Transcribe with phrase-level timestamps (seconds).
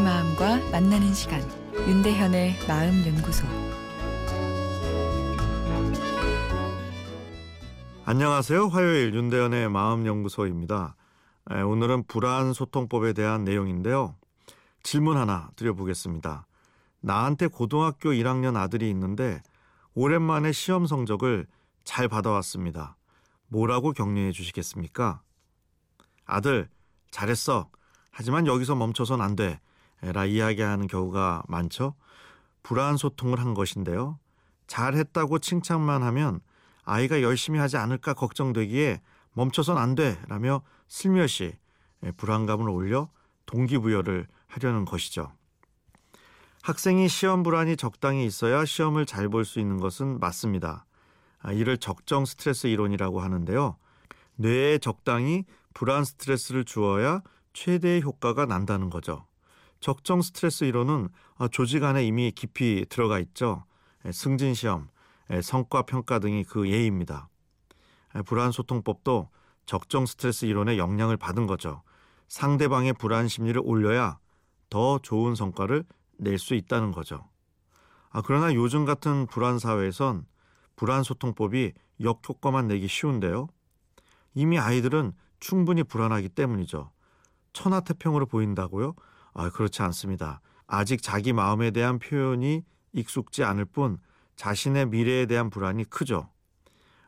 [0.00, 1.40] 만나는 시간
[1.86, 3.46] 윤대현의 마음 연구소
[8.04, 8.66] 안녕하세요.
[8.68, 10.96] 화요일 윤대현의 마음 연구소입니다.
[11.46, 14.16] 오늘은 불안 소통법에 대한 내용인데요.
[14.82, 16.46] 질문 하나 드려보겠습니다.
[17.00, 19.42] 나한테 고등학교 1학년 아들이 있는데
[19.94, 21.46] 오랜만에 시험 성적을
[21.84, 22.96] 잘 받아왔습니다.
[23.46, 25.22] 뭐라고 격려해 주시겠습니까?
[26.24, 26.68] 아들,
[27.12, 27.70] 잘했어.
[28.10, 29.60] 하지만 여기서 멈춰선 안 돼.
[30.12, 31.94] 라 이야기하는 경우가 많죠.
[32.62, 34.18] 불안 소통을 한 것인데요.
[34.66, 36.40] 잘했다고 칭찬만 하면
[36.84, 39.00] 아이가 열심히 하지 않을까 걱정되기에
[39.32, 40.18] 멈춰선 안 돼.
[40.28, 41.54] 라며 슬며시
[42.16, 43.08] 불안감을 올려
[43.46, 45.32] 동기부여를 하려는 것이죠.
[46.62, 50.86] 학생이 시험 불안이 적당히 있어야 시험을 잘 볼 수 있는 것은 맞습니다.
[51.40, 53.76] 아, 이를 적정 스트레스 이론이라고 하는데요.
[54.36, 55.44] 뇌에 적당히
[55.74, 59.26] 불안 스트레스를 주어야 최대의 효과가 난다는 거죠.
[59.84, 63.66] 적정 스트레스 이론은 아, 조직 안에 이미 깊이 들어가 있죠.
[64.12, 64.88] 승진 시험,
[65.42, 67.28] 성과 평가 등이 그 예입니다.
[68.24, 69.28] 불안 소통법도
[69.66, 71.82] 적정 스트레스 이론의 영향을 받은 거죠.
[72.28, 74.18] 상대방의 불안 심리를 올려야
[74.70, 75.84] 더 좋은 성과를
[76.16, 77.28] 낼 수 있다는 거죠.
[78.08, 80.24] 아, 그러나 요즘 같은 불안 사회에선
[80.76, 83.48] 불안 소통법이 역효과만 내기 쉬운데요.
[84.32, 86.90] 이미 아이들은 충분히 불안하기 때문이죠.
[87.52, 88.94] 천하태평으로 보인다고요?
[89.34, 90.40] 아, 그렇지 않습니다.
[90.66, 93.98] 아직 자기 마음에 대한 표현이 익숙지 않을 뿐
[94.36, 96.30] 자신의 미래에 대한 불안이 크죠.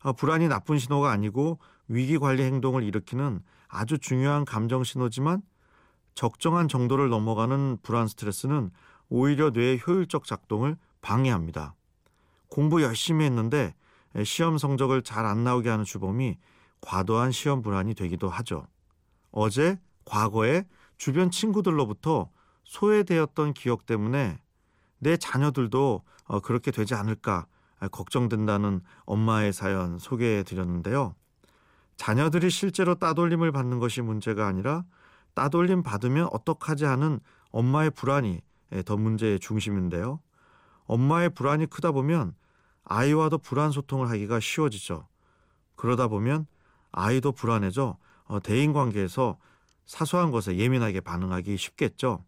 [0.00, 1.58] 아, 불안이 나쁜 신호가 아니고
[1.88, 5.42] 위기 관리 행동을 일으키는 아주 중요한 감정 신호지만
[6.14, 8.70] 적정한 정도를 넘어가는 불안 스트레스는
[9.08, 11.74] 오히려 뇌의 효율적 작동을 방해합니다.
[12.48, 13.74] 공부 열심히 했는데
[14.24, 16.38] 시험 성적을 잘 안 나오게 하는 주범이
[16.80, 18.66] 과도한 시험 불안이 되기도 하죠.
[19.32, 20.64] 어제 과거에
[21.04, 22.30] 주변 친구들로부터
[22.62, 24.38] 소외되었던 기억 때문에
[24.96, 27.44] 내 자녀들도 어, 그렇게 되지 않을까
[27.90, 31.14] 걱정된다는 엄마의 사연 소개해 드렸는데요.
[31.98, 34.84] 자녀들이 실제로 따돌림을 받는 것이 문제가 아니라
[35.34, 37.20] 따돌림 받으면 어떡하지 하는
[37.50, 38.40] 엄마의 불안이
[38.86, 40.20] 더 문제의 중심인데요.
[40.86, 42.34] 엄마의 불안이 크다 보면
[42.82, 45.06] 아이와도 불안 소통을 하기가 쉬워지죠.
[45.76, 46.46] 그러다 보면
[46.92, 49.36] 아이도 불안해져 어, 대인 관계에서
[49.86, 52.24] 사소한 것에 예민하게 반응하기 쉽겠죠.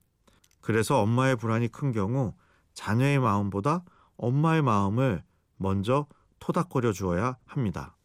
[0.61, 2.35] 그래서 엄마의 불안이 큰 경우
[2.75, 3.85] 자녀의 마음보다
[4.17, 5.23] 엄마의 마음을
[5.57, 6.07] 먼저
[6.39, 7.97] 토닥거려 주어야 합니다.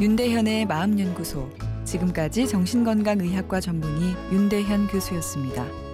[0.00, 1.50] 윤대현의 마음연구소
[1.84, 5.85] 지금까지 정신건강의학과 전문의 윤대현 교수였습니다.